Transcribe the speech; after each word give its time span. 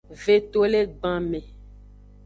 Vetolegbanme. 0.23 1.39